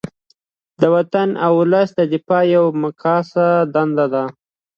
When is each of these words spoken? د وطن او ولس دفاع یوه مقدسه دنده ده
د 0.81 0.83
وطن 0.95 1.29
او 1.43 1.51
ولس 1.61 1.89
دفاع 2.13 2.43
یوه 2.55 2.69
مقدسه 2.83 3.45
دنده 3.73 4.05
ده 4.13 4.23